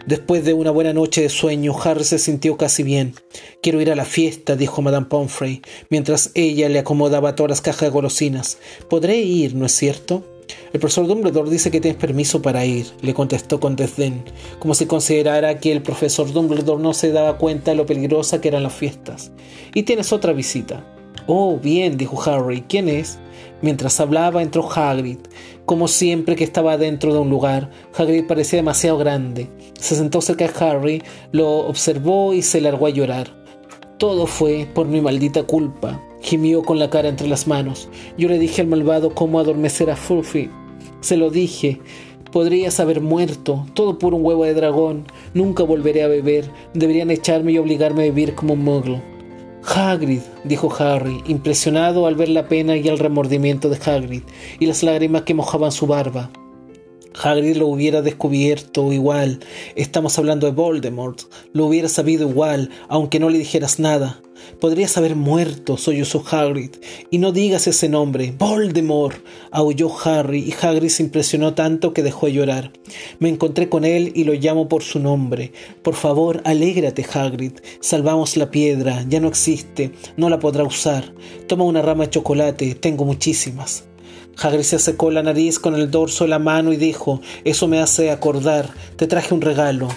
[0.07, 3.15] Después de una buena noche de sueño, Harry se sintió casi bien.
[3.63, 7.83] Quiero ir a la fiesta, dijo Madame Pomfrey, mientras ella le acomodaba todas las cajas
[7.83, 8.59] de golosinas.
[8.89, 10.25] Podré ir, ¿no es cierto?
[10.73, 14.25] El profesor Dumbledore dice que tienes permiso para ir, le contestó con desdén,
[14.59, 18.49] como si considerara que el profesor Dumbledore no se daba cuenta de lo peligrosa que
[18.49, 19.31] eran las fiestas.
[19.73, 20.85] Y tienes otra visita.
[21.27, 22.63] Oh, bien, dijo Harry.
[22.63, 23.19] ¿Quién es?
[23.63, 25.19] Mientras hablaba entró Hagrid.
[25.67, 29.49] Como siempre que estaba dentro de un lugar, Hagrid parecía demasiado grande.
[29.79, 33.29] Se sentó cerca de Harry, lo observó y se largó a llorar.
[33.99, 37.89] Todo fue por mi maldita culpa, gimió con la cara entre las manos.
[38.19, 40.51] Yo le dije al malvado cómo adormecer a Fluffy.
[41.01, 41.81] Se lo dije.
[42.33, 45.05] Podrías haber muerto, todo por un huevo de dragón.
[45.35, 46.51] Nunca volveré a beber.
[46.75, 49.12] Deberían echarme y obligarme a vivir como un muggle.
[49.65, 54.23] Hagrid, dijo Harry, impresionado al ver la pena y el remordimiento de Hagrid
[54.59, 56.31] y las lágrimas que mojaban su barba.
[57.21, 59.41] Hagrid lo hubiera descubierto igual.
[59.77, 61.21] Estamos hablando de Voldemort.
[61.53, 64.21] Lo hubiera sabido igual, aunque no le dijeras nada.
[64.61, 66.71] Podrías haber muerto, sollozó Hagrid.
[67.11, 68.33] Y no digas ese nombre.
[68.37, 69.25] Voldemort.
[69.51, 72.73] aulló Harry, y Hagrid se impresionó tanto que dejó de llorar.
[73.19, 75.53] Me encontré con él y lo llamo por su nombre.
[75.83, 77.53] Por favor, alégrate, Hagrid.
[77.81, 81.15] Salvamos la piedra, ya no existe, no la podrá usar.
[81.47, 83.85] Toma una rama de chocolate, tengo muchísimas.
[84.39, 87.81] Hagrid se secó la nariz con el dorso de la mano y dijo, eso me
[87.81, 89.89] hace acordar, te traje un regalo.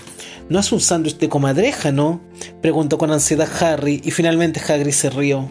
[0.50, 2.22] ¿No es un sándwich de comadreja, no?
[2.62, 5.50] Preguntó con ansiedad Harry y finalmente Hagrid se rió.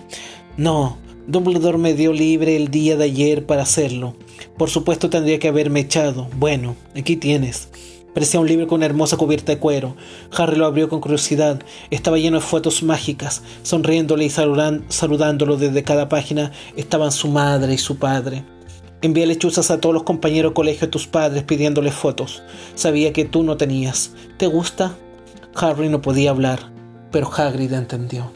[0.57, 4.15] No, Dumbledore me dio libre el día de ayer para hacerlo.
[4.57, 6.29] Por supuesto tendría que haberme echado.
[6.37, 7.69] Bueno, aquí tienes.
[8.15, 9.97] Parecía un libro con una hermosa cubierta de cuero.
[10.31, 11.61] Harry lo abrió con curiosidad.
[11.91, 13.43] Estaba lleno de fotos mágicas.
[13.65, 18.45] Sonriéndole y saludándolo desde cada página estaban su madre y su padre.
[19.05, 22.43] Envía lechuzas a todos los compañeros de colegio de tus padres pidiéndoles fotos.
[22.75, 24.13] Sabía que tú no tenías.
[24.39, 24.97] ¿Te gusta?
[25.55, 26.73] Harry no podía hablar,
[27.13, 28.33] pero Hagrid entendió.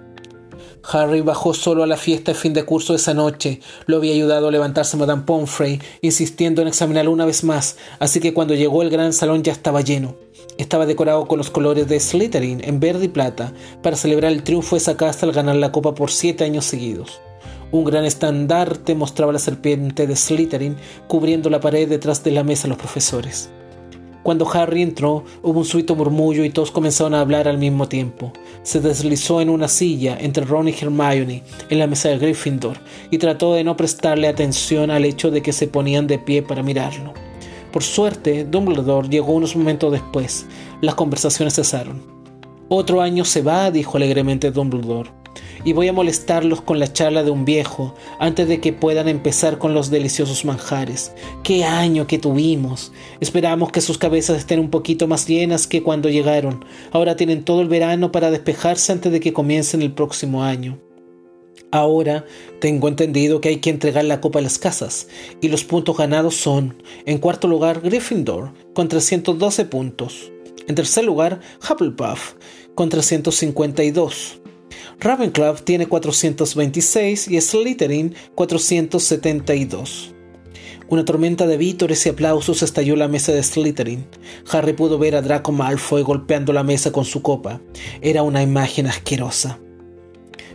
[0.84, 3.62] Harry bajó solo a la fiesta de fin de curso esa noche.
[3.86, 8.34] Lo había ayudado a levantarse Madame Pomfrey, insistiendo en examinarlo una vez más, así que
[8.34, 10.16] cuando llegó el gran salón ya estaba lleno.
[10.58, 14.76] Estaba decorado con los colores de Slytherin en verde y plata, para celebrar el triunfo
[14.76, 17.22] de esa casa al ganar la copa por siete años seguidos.
[17.70, 22.64] Un gran estandarte mostraba la serpiente de Slytherin cubriendo la pared detrás de la mesa
[22.64, 23.50] de los profesores.
[24.22, 28.32] Cuando Harry entró, hubo un súbito murmullo y todos comenzaron a hablar al mismo tiempo.
[28.62, 32.76] Se deslizó en una silla entre Ron y Hermione en la mesa de Gryffindor
[33.10, 36.62] y trató de no prestarle atención al hecho de que se ponían de pie para
[36.62, 37.14] mirarlo.
[37.72, 40.46] Por suerte, Dumbledore llegó unos momentos después.
[40.82, 42.02] Las conversaciones cesaron.
[42.68, 45.10] Otro año se va, dijo alegremente Dumbledore
[45.64, 49.58] y voy a molestarlos con la charla de un viejo antes de que puedan empezar
[49.58, 51.12] con los deliciosos manjares.
[51.42, 52.92] ¡Qué año que tuvimos!
[53.20, 56.64] Esperamos que sus cabezas estén un poquito más llenas que cuando llegaron.
[56.92, 60.78] Ahora tienen todo el verano para despejarse antes de que comiencen el próximo año.
[61.70, 62.24] Ahora
[62.60, 65.08] tengo entendido que hay que entregar la copa a las casas
[65.42, 70.32] y los puntos ganados son, en cuarto lugar, Gryffindor con 312 puntos.
[70.66, 72.34] En tercer lugar, Hufflepuff
[72.74, 74.40] con 352.
[75.00, 80.14] Ravenclaw tiene 426 y Slytherin 472.
[80.90, 84.06] Una tormenta de vítores y aplausos estalló la mesa de Slytherin.
[84.50, 87.60] Harry pudo ver a Draco Malfoy golpeando la mesa con su copa.
[88.00, 89.58] Era una imagen asquerosa.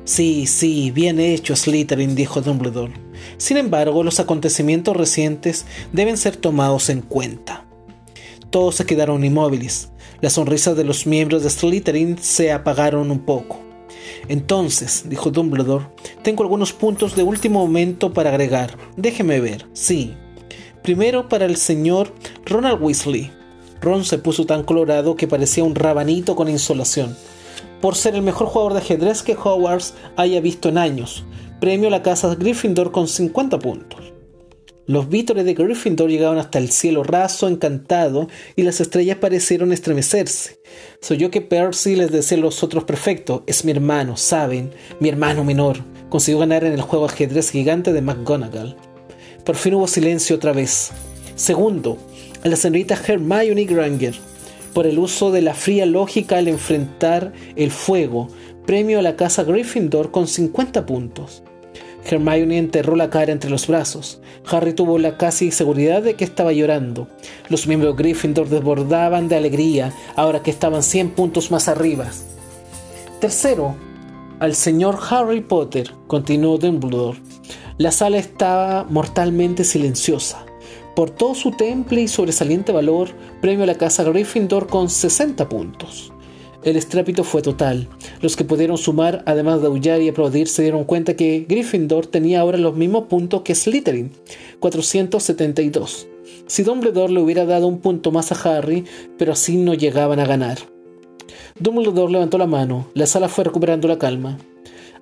[0.06, 2.94] Sí, sí, bien hecho, Slytherin, dijo Dumbledore.
[3.38, 7.66] Sin embargo, los acontecimientos recientes deben ser tomados en cuenta.
[8.50, 9.92] Todos se quedaron inmóviles.
[10.20, 13.63] Las sonrisas de los miembros de Slytherin se apagaron un poco.
[14.28, 15.88] Entonces, dijo Dumbledore,
[16.22, 18.78] tengo algunos puntos de último momento para agregar.
[18.96, 19.68] Déjeme ver.
[19.74, 20.14] Sí.
[20.82, 22.14] Primero para el señor
[22.46, 23.32] Ronald Weasley.
[23.82, 27.18] Ron se puso tan colorado que parecía un rabanito con insolación.
[27.82, 31.26] Por ser el mejor jugador de ajedrez que Hogwarts haya visto en años.
[31.60, 34.13] Premio a la casa Gryffindor con 50 puntos.
[34.86, 40.60] Los vítores de Gryffindor llegaron hasta el cielo raso, encantado, y las estrellas parecieron estremecerse.
[41.00, 45.08] Soy yo que Percy les decía a los otros perfectos, es mi hermano, saben, mi
[45.08, 45.78] hermano menor.
[46.10, 48.76] Consiguió ganar en el juego ajedrez gigante de McGonagall.
[49.46, 50.92] Por fin hubo silencio otra vez.
[51.36, 51.98] Segundo,
[52.44, 54.16] a la señorita Hermione Granger,
[54.74, 58.28] por el uso de la fría lógica al enfrentar el fuego,
[58.66, 61.42] premio a la casa Gryffindor con 50 puntos.
[62.06, 64.20] Hermione enterró la cara entre los brazos.
[64.50, 67.08] Harry tuvo la casi seguridad de que estaba llorando.
[67.50, 72.08] Los miembros de Gryffindor desbordaban de alegría ahora que estaban 100 puntos más arriba.
[73.20, 73.76] Tercero,
[74.40, 77.20] al señor Harry Potter, continuó Dumbledore.
[77.78, 80.46] La sala estaba mortalmente silenciosa.
[80.96, 83.10] Por todo su temple y sobresaliente valor,
[83.42, 86.13] premio a la casa Gryffindor con 60 puntos.
[86.64, 87.90] El estrépito fue total.
[88.22, 92.40] Los que pudieron sumar, además de aullar y aplaudir, se dieron cuenta que Gryffindor tenía
[92.40, 94.12] ahora los mismos puntos que Slytherin,
[94.60, 96.08] 472.
[96.48, 98.86] Si Dumbledore le hubiera dado un punto más a Harry,
[99.18, 100.58] pero así no llegaban a ganar.
[101.60, 102.88] Dumbledore levantó la mano.
[102.94, 104.38] La sala fue recuperando la calma.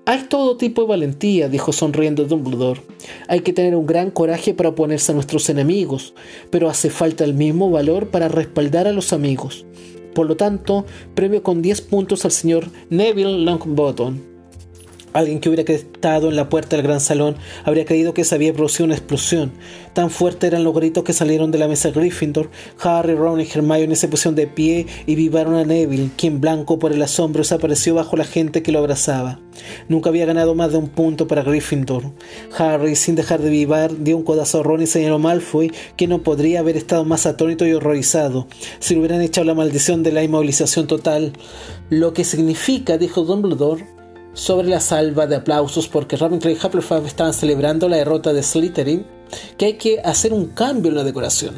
[0.07, 2.81] Hay todo tipo de valentía, dijo sonriendo Dumbledore.
[3.27, 6.15] Hay que tener un gran coraje para oponerse a nuestros enemigos,
[6.49, 9.67] pero hace falta el mismo valor para respaldar a los amigos.
[10.13, 14.30] Por lo tanto, premio con 10 puntos al señor Neville Longbottom.
[15.13, 18.53] Alguien que hubiera estado en la puerta del gran salón habría creído que se había
[18.53, 19.51] producido una explosión.
[19.93, 22.49] Tan fuertes eran los gritos que salieron de la mesa Gryffindor.
[22.81, 26.93] Harry, Ron y Hermione se pusieron de pie y vivaron a Neville, quien blanco por
[26.93, 29.39] el asombro desapareció bajo la gente que lo abrazaba.
[29.89, 32.03] Nunca había ganado más de un punto para Gryffindor.
[32.57, 36.23] Harry, sin dejar de vivar, dio un codazo a Ron y señaló Malfoy, que no
[36.23, 38.47] podría haber estado más atónito y horrorizado
[38.79, 41.33] si le hubieran echado la maldición de la inmovilización total.
[41.89, 43.85] Lo que significa, dijo Dumbledore,
[44.33, 49.05] sobre la salva de aplausos porque Ravenclaw y Hufflepuff estaban celebrando la derrota de Slytherin,
[49.57, 51.55] que hay que hacer un cambio en la decoración.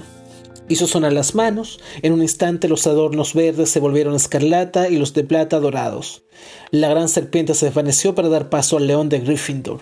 [0.70, 5.14] Hizo sonar las manos, en un instante los adornos verdes se volvieron escarlata y los
[5.14, 6.24] de plata dorados.
[6.72, 9.82] La gran serpiente se desvaneció para dar paso al león de Gryffindor.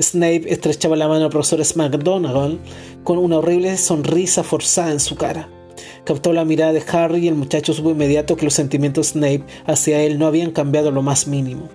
[0.00, 2.60] Snape estrechaba la mano al profesor McGonagall
[3.04, 5.50] con una horrible sonrisa forzada en su cara.
[6.04, 9.46] Captó la mirada de Harry y el muchacho supo inmediato que los sentimientos de Snape
[9.66, 11.68] hacia él no habían cambiado lo más mínimo.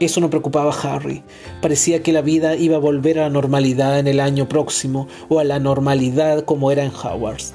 [0.00, 1.22] Eso no preocupaba a Harry.
[1.62, 5.38] Parecía que la vida iba a volver a la normalidad en el año próximo o
[5.38, 7.54] a la normalidad como era en Hogwarts.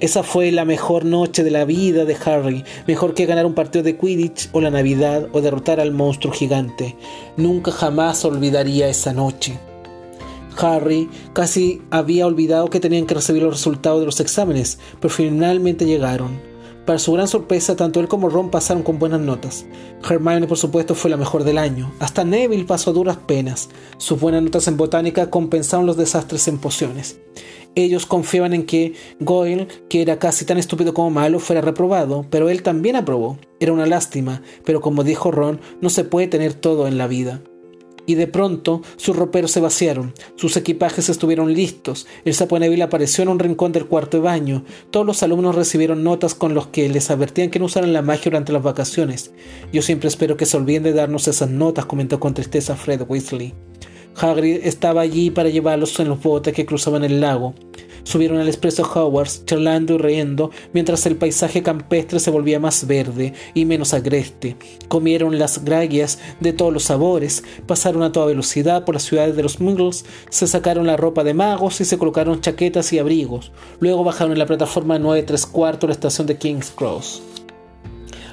[0.00, 3.82] Esa fue la mejor noche de la vida de Harry, mejor que ganar un partido
[3.82, 6.96] de Quidditch o la Navidad o derrotar al monstruo gigante.
[7.36, 9.58] Nunca jamás olvidaría esa noche.
[10.56, 15.84] Harry casi había olvidado que tenían que recibir los resultados de los exámenes, pero finalmente
[15.84, 16.49] llegaron.
[16.90, 19.64] Para su gran sorpresa, tanto él como Ron pasaron con buenas notas.
[20.02, 21.92] Hermione, por supuesto, fue la mejor del año.
[22.00, 23.68] Hasta Neville pasó a duras penas.
[23.96, 27.20] Sus buenas notas en botánica compensaron los desastres en pociones.
[27.76, 32.50] Ellos confiaban en que Goyle, que era casi tan estúpido como malo, fuera reprobado, pero
[32.50, 33.38] él también aprobó.
[33.60, 37.40] Era una lástima, pero como dijo Ron, no se puede tener todo en la vida
[38.06, 43.22] y de pronto sus roperos se vaciaron, sus equipajes estuvieron listos, el sapo Neville apareció
[43.22, 46.88] en un rincón del cuarto de baño, todos los alumnos recibieron notas con los que
[46.88, 49.32] les advertían que no usaran la magia durante las vacaciones.
[49.72, 53.54] Yo siempre espero que se olviden de darnos esas notas, comentó con tristeza Fred Weasley.
[54.16, 57.54] Hagrid estaba allí para llevarlos en los botes que cruzaban el lago.
[58.02, 63.34] Subieron al expreso Hogwarts, charlando y riendo, mientras el paisaje campestre se volvía más verde
[63.54, 64.56] y menos agreste.
[64.88, 69.42] Comieron las gragias de todos los sabores, pasaron a toda velocidad por las ciudades de
[69.42, 73.52] los Muggles, se sacaron la ropa de magos y se colocaron chaquetas y abrigos.
[73.80, 77.22] Luego bajaron en la plataforma 9 3 cuartos la estación de King's Cross.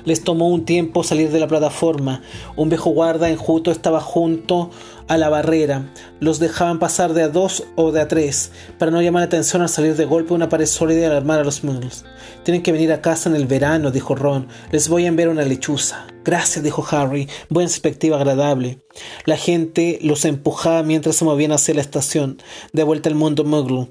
[0.07, 2.21] Les tomó un tiempo salir de la plataforma.
[2.55, 4.69] Un viejo guarda enjuto estaba junto
[5.07, 5.91] a la barrera.
[6.19, 9.61] Los dejaban pasar de a dos o de a tres, para no llamar la atención
[9.61, 12.05] al salir de golpe una pared sólida y alarmar a los muggles.
[12.43, 14.47] Tienen que venir a casa en el verano, dijo Ron.
[14.71, 16.07] Les voy a enviar una lechuza.
[16.23, 17.27] Gracias, dijo Harry.
[17.49, 18.79] Buena perspectiva agradable.
[19.25, 22.41] La gente los empujaba mientras se movían hacia la estación,
[22.73, 23.89] de vuelta al mundo muggle.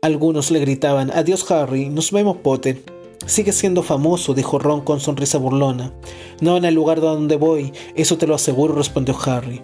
[0.00, 2.82] Algunos le gritaban, Adiós Harry, nos vemos Potter.
[3.26, 5.92] Sigue siendo famoso, dijo Ron con sonrisa burlona.
[6.40, 9.60] No en el lugar donde voy, eso te lo aseguro, respondió Harry.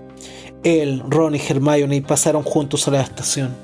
[0.65, 3.55] Él, Ron y Hermione pasaron juntos a la estación.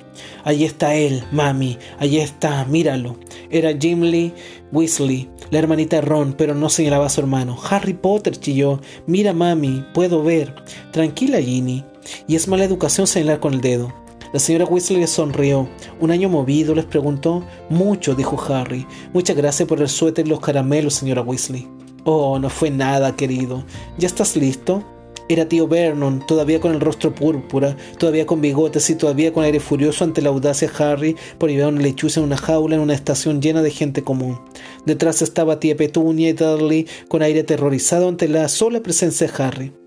[0.45, 3.17] Allí está él, mami, allí está, míralo.
[3.51, 4.35] Era Jim Lee
[4.71, 7.59] Weasley, la hermanita Ron, pero no señalaba a su hermano.
[7.71, 8.81] Harry Potter chilló.
[9.07, 10.55] Mira, mami, puedo ver.
[10.93, 11.85] Tranquila, Ginny.
[12.29, 13.93] Y es mala educación señalar con el dedo.
[14.33, 15.69] La señora Weasley les sonrió.
[16.01, 16.75] ¿Un año movido?
[16.75, 17.43] les preguntó.
[17.69, 18.87] Mucho, dijo Harry.
[19.13, 21.67] Muchas gracias por el suéter y los caramelos, señora Weasley.
[22.05, 23.65] Oh, no fue nada, querido.
[23.99, 24.85] ¿Ya estás listo?
[25.31, 29.61] Era tío Vernon, todavía con el rostro púrpura, todavía con bigotes y todavía con aire
[29.61, 33.41] furioso ante la audacia Harry por llevar una lechuza en una jaula en una estación
[33.41, 34.41] llena de gente común.
[34.87, 39.80] Detrás estaba tía Petunia y Dudley con aire aterrorizado ante la sola presencia de Harry.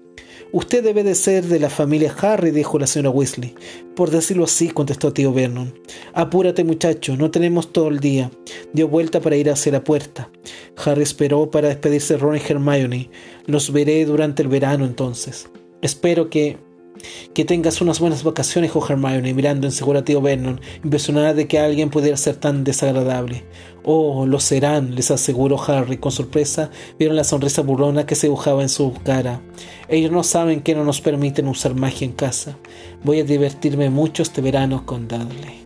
[0.56, 3.56] Usted debe de ser de la familia Harry, dijo la señora Weasley.
[3.96, 5.74] Por decirlo así, contestó tío Vernon.
[6.14, 8.30] Apúrate, muchacho, no tenemos todo el día.
[8.72, 10.30] Dio vuelta para ir hacia la puerta.
[10.78, 13.10] Harry esperó para despedirse de Ron y Hermione.
[13.48, 15.50] Los veré durante el verano entonces.
[15.82, 16.58] Espero que
[17.34, 21.60] que tengas unas buenas vacaciones, dijo Hermione, mirando en a tío Vernon, impresionada de que
[21.60, 23.44] alguien pudiera ser tan desagradable.
[23.84, 25.98] Oh, lo serán, les aseguró Harry.
[25.98, 29.42] Con sorpresa vieron la sonrisa burlona que se dibujaba en su cara.
[29.90, 32.58] Ellos no saben que no nos permiten usar magia en casa.
[33.04, 35.64] Voy a divertirme mucho este verano con Dudley.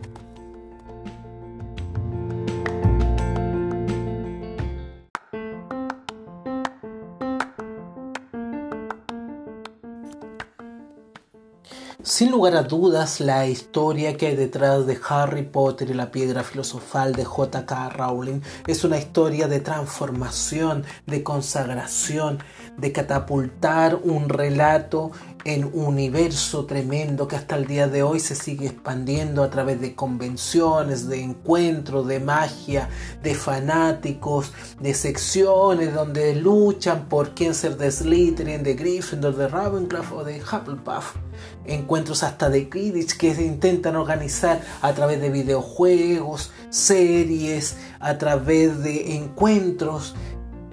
[12.18, 16.42] Sin lugar a dudas, la historia que hay detrás de Harry Potter y la piedra
[16.42, 17.90] filosofal de J.K.
[17.90, 22.40] Rowling es una historia de transformación, de consagración,
[22.76, 25.12] de catapultar un relato
[25.56, 29.94] un universo tremendo que hasta el día de hoy se sigue expandiendo a través de
[29.94, 32.88] convenciones, de encuentros, de magia,
[33.22, 40.04] de fanáticos, de secciones donde luchan por quién ser de Slytherin, de Gryffindor, de Ravenclaw
[40.14, 41.16] o de Hufflepuff
[41.64, 48.82] encuentros hasta de Quidditch que se intentan organizar a través de videojuegos, series, a través
[48.82, 50.14] de encuentros.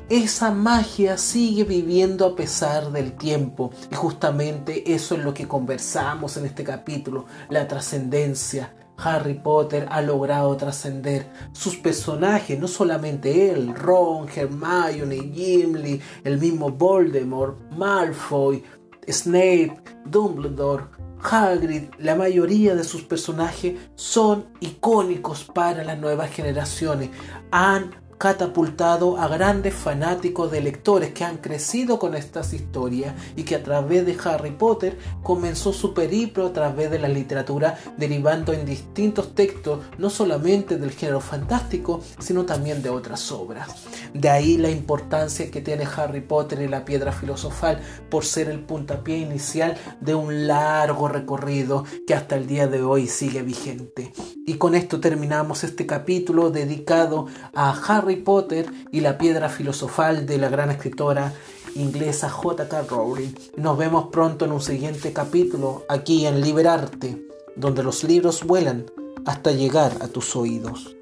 [0.10, 6.38] Esa magia sigue viviendo a pesar del tiempo y justamente eso es lo que conversamos
[6.38, 8.76] en este capítulo, la trascendencia.
[8.98, 16.70] Harry Potter ha logrado trascender sus personajes, no solamente él, Ron, Hermione, Gimli, el mismo
[16.70, 18.64] Voldemort, Malfoy,
[19.10, 20.84] Snape, Dumbledore,
[21.20, 27.10] Hagrid, la mayoría de sus personajes son icónicos para las nuevas generaciones.
[27.50, 33.56] Han catapultado a grandes fanáticos de lectores que han crecido con estas historias y que
[33.56, 38.66] a través de Harry Potter comenzó su periplo a través de la literatura derivando en
[38.66, 43.70] distintos textos no solamente del género fantástico sino también de otras obras.
[44.14, 48.62] De ahí la importancia que tiene Harry Potter y la piedra filosofal por ser el
[48.62, 54.14] puntapié inicial de un largo recorrido que hasta el día de hoy sigue vigente.
[54.46, 57.74] Y con esto terminamos este capítulo dedicado a
[58.06, 61.34] Harry Potter y la piedra filosofal de la gran escritora
[61.74, 62.84] inglesa J.K.
[62.84, 63.32] Rowling.
[63.58, 67.26] Nos vemos pronto en un siguiente capítulo aquí en Liberarte,
[67.56, 68.86] donde los libros vuelan
[69.26, 70.95] hasta llegar a tus oídos.